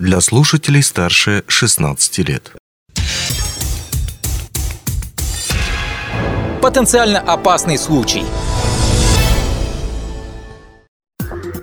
[0.00, 2.52] для слушателей старше 16 лет.
[6.62, 8.24] Потенциально опасный случай–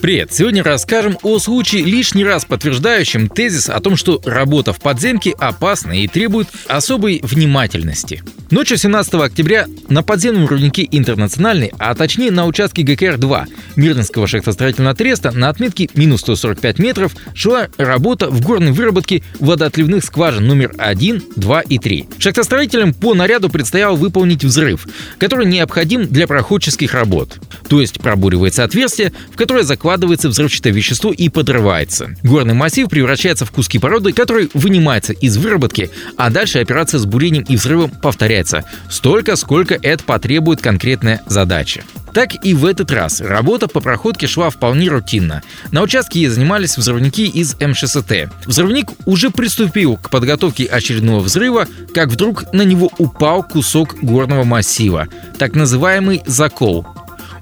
[0.00, 0.32] Привет!
[0.32, 5.92] Сегодня расскажем о случае, лишний раз подтверждающем тезис о том, что работа в подземке опасна
[5.92, 8.22] и требует особой внимательности.
[8.50, 13.44] Ночью 17 октября на подземном руднике «Интернациональный», а точнее на участке ГКР-2
[13.76, 20.46] Мирнинского шахтостроительного треста на отметке минус 145 метров шла работа в горной выработке водоотливных скважин
[20.46, 22.08] номер 1, 2 и 3.
[22.18, 24.88] Шахтостроителям по наряду предстояло выполнить взрыв,
[25.18, 27.38] который необходим для проходческих работ.
[27.68, 32.16] То есть пробуривается отверстие, в которое закладывается взрывчатое вещество и подрывается.
[32.22, 37.44] Горный массив превращается в куски породы, которые вынимаются из выработки, а дальше операция с бурением
[37.44, 41.82] и взрывом повторяется столько, сколько это потребует конкретная задача.
[42.12, 45.42] Так и в этот раз работа по проходке шла вполне рутинно.
[45.70, 48.30] На участке занимались взрывники из МШСТ.
[48.46, 55.08] Взрывник уже приступил к подготовке очередного взрыва, как вдруг на него упал кусок горного массива,
[55.38, 56.86] так называемый закол,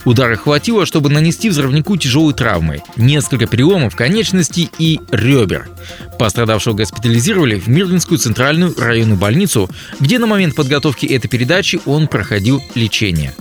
[0.05, 5.69] Удара хватило, чтобы нанести взрывнику тяжелые травмы, несколько переломов конечностей и ребер.
[6.19, 9.69] Пострадавшего госпитализировали в Мирлинскую центральную районную больницу,
[10.01, 13.35] где на момент подготовки этой передачи он проходил лечение.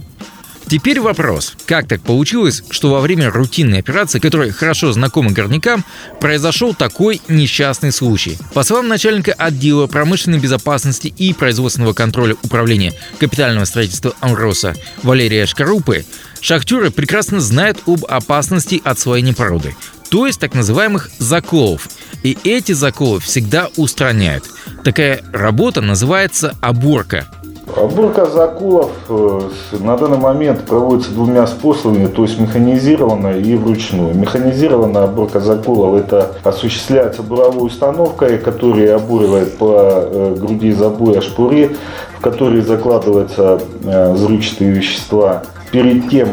[0.70, 5.86] Теперь вопрос, как так получилось, что во время рутинной операции, которая хорошо знакома горнякам,
[6.20, 8.38] произошел такой несчастный случай.
[8.54, 16.06] По словам начальника отдела промышленной безопасности и производственного контроля управления капитального строительства Амроса Валерия Шкарупы,
[16.42, 19.73] шахтеры прекрасно знают об опасности отслоения породы,
[20.10, 21.88] то есть так называемых заколов.
[22.23, 24.44] И эти заколы всегда устраняют.
[24.84, 27.26] Такая работа называется оборка–
[27.76, 29.40] Отборка закулов э,
[29.80, 34.16] на данный момент проводится двумя способами, то есть механизированно и вручную.
[34.16, 41.76] Механизированная отборка закулов это осуществляется буровой установкой, которая обуривает по э, груди забоя шпуры,
[42.18, 45.44] в которые закладываются э, взрывчатые вещества.
[45.70, 46.30] Перед тем,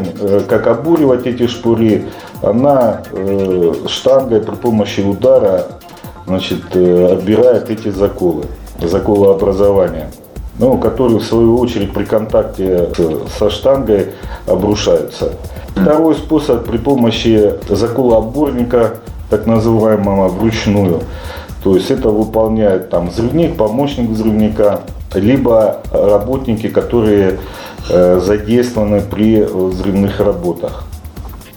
[0.47, 2.05] как обуривать эти шпуры,
[2.41, 3.01] она
[3.85, 5.65] штангой при помощи удара
[6.25, 8.45] значит, отбирает эти заколы,
[8.79, 10.09] заколообразования
[10.59, 12.89] ну, которые в свою очередь при контакте
[13.37, 14.07] со штангой
[14.47, 15.33] обрушаются.
[15.71, 18.99] Второй способ при помощи закола оборника,
[19.29, 21.01] так называемого вручную.
[21.63, 24.81] То есть это выполняет там взрывник, помощник взрывника,
[25.13, 27.39] либо работники, которые
[27.89, 30.85] э, задействованы при взрывных работах.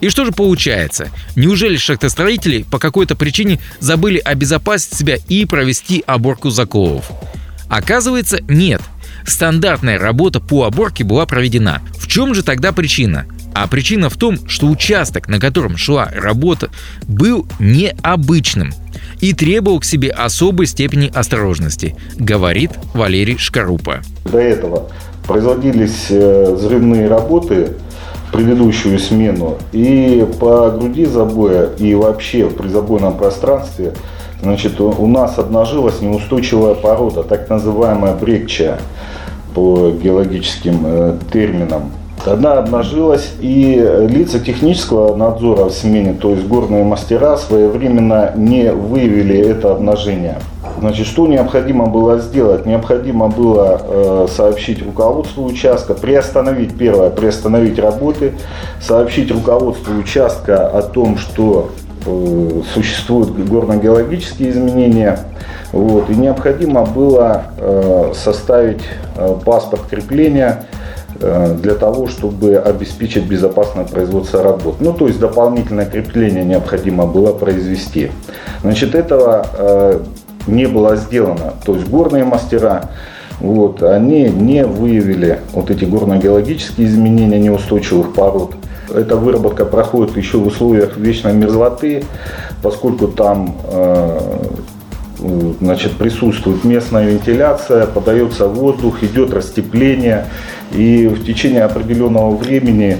[0.00, 1.08] И что же получается?
[1.36, 7.10] Неужели шахтостроители по какой-то причине забыли обезопасить себя и провести оборку заколов?
[7.68, 8.80] Оказывается, нет.
[9.26, 11.82] Стандартная работа по оборке была проведена.
[11.98, 13.26] В чем же тогда причина?
[13.54, 16.70] А причина в том, что участок, на котором шла работа,
[17.06, 18.72] был необычным
[19.20, 24.02] и требовал к себе особой степени осторожности, говорит Валерий Шкарупа.
[24.24, 24.90] До этого
[25.26, 27.72] производились э, взрывные работы
[28.32, 33.94] предыдущую смену и по груди забоя и вообще в призабойном пространстве
[34.40, 38.78] Значит, у нас обнажилась неустойчивая порода, так называемая брекча
[39.54, 41.90] по геологическим э, терминам.
[42.26, 43.74] Она обнажилась, и
[44.08, 50.38] лица технического надзора в смене, то есть горные мастера, своевременно не выявили это обнажение.
[50.80, 52.66] Значит, что необходимо было сделать?
[52.66, 58.34] Необходимо было э, сообщить руководству участка, приостановить, первое, приостановить работы,
[58.80, 61.70] сообщить руководству участка о том, что
[62.74, 65.18] существуют горно-геологические изменения.
[65.72, 68.82] Вот, и необходимо было э, составить
[69.16, 70.66] э, паспорт крепления
[71.18, 74.76] для того, чтобы обеспечить безопасное производство работ.
[74.78, 78.12] Ну, то есть дополнительное крепление необходимо было произвести.
[78.62, 80.00] Значит, этого
[80.46, 81.54] не было сделано.
[81.64, 82.90] То есть горные мастера
[83.40, 88.54] вот, они не выявили вот эти горно-геологические изменения неустойчивых пород.
[88.94, 92.04] Эта выработка проходит еще в условиях вечной мерзлоты,
[92.62, 94.20] поскольку там э,
[95.60, 100.26] значит, присутствует местная вентиляция, подается воздух, идет растепление,
[100.72, 102.98] и в течение определенного времени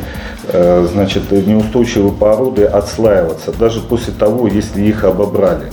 [0.49, 5.71] э, значит, неустойчивые породы отслаиваются, даже после того, если их обобрали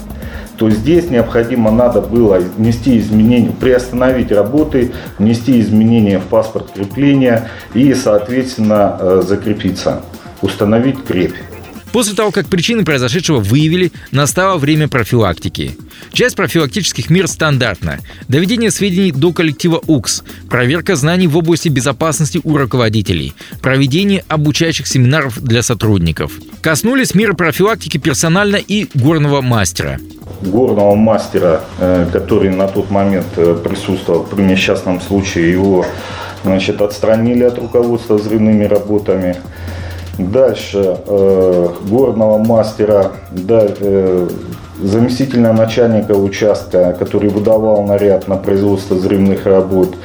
[0.58, 7.94] то здесь необходимо надо было внести изменения, приостановить работы, внести изменения в паспорт крепления и,
[7.94, 10.02] соответственно, э, закрепиться,
[10.42, 11.36] установить крепь.
[11.96, 15.78] После того, как причины произошедшего выявили, настало время профилактики.
[16.12, 18.00] Часть профилактических мер стандартна.
[18.28, 25.42] Доведение сведений до коллектива УКС, проверка знаний в области безопасности у руководителей, проведение обучающих семинаров
[25.42, 26.34] для сотрудников.
[26.60, 29.98] Коснулись меры профилактики персонально и горного мастера.
[30.42, 35.86] Горного мастера, э, который на тот момент э, присутствовал при несчастном случае, его
[36.44, 39.36] значит, отстранили от руководства взрывными работами.
[40.18, 44.30] Дальше э, горного мастера, да, э,
[44.82, 49.96] заместительного начальника участка, который выдавал наряд на производство взрывных работ,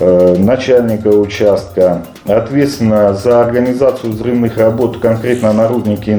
[0.00, 6.12] э, начальника участка, ответственно за организацию взрывных работ конкретно на руднике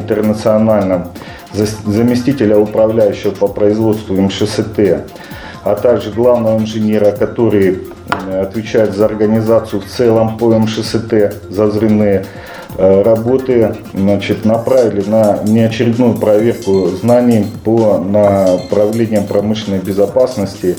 [1.54, 5.06] заместителя управляющего по производству МШСТ,
[5.64, 11.14] а также главного инженера, который отвечает за организацию в целом по МШСТ,
[11.50, 12.26] за взрывные
[12.80, 20.78] Э, работы значит, направили на неочередную проверку знаний по направлениям промышленной безопасности.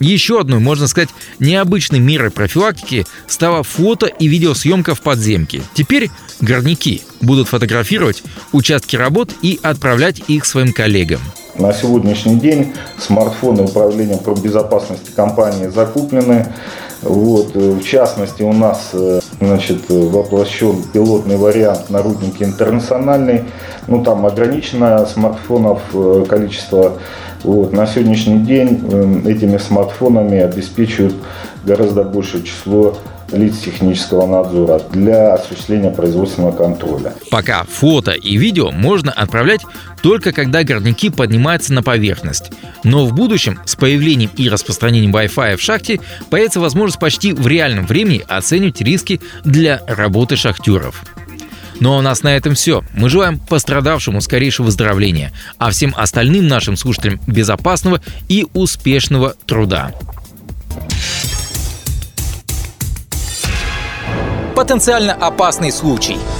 [0.00, 5.62] Еще одной, можно сказать, необычной мерой профилактики стала фото и видеосъемка в подземке.
[5.74, 6.10] Теперь
[6.40, 8.22] горняки будут фотографировать
[8.52, 11.20] участки работ и отправлять их своим коллегам.
[11.58, 16.46] На сегодняшний день смартфоны управления безопасности компании закуплены.
[17.00, 22.02] Вот, э, в частности, у нас э, значит, воплощен пилотный вариант на
[22.44, 23.44] интернациональный.
[23.86, 26.98] Ну, там ограничено смартфонов э, количество.
[27.42, 31.14] Вот, на сегодняшний день этими смартфонами обеспечивают
[31.64, 32.96] гораздо большее число
[33.32, 37.14] лиц технического надзора для осуществления производственного контроля.
[37.30, 39.62] Пока фото и видео можно отправлять
[40.02, 42.52] только когда горняки поднимаются на поверхность.
[42.84, 46.00] Но в будущем с появлением и распространением Wi-Fi в шахте
[46.30, 51.04] появится возможность почти в реальном времени оценивать риски для работы шахтеров.
[51.80, 52.82] Ну а у нас на этом все.
[52.94, 59.92] Мы желаем пострадавшему скорейшего выздоровления, а всем остальным нашим слушателям безопасного и успешного труда.
[64.56, 66.18] Потенциально опасный случай–